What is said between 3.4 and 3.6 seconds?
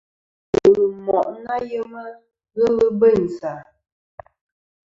a.